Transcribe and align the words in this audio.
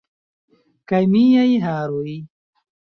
Kaj 0.93 1.03
miaj 1.13 1.47
haroj? 1.69 2.19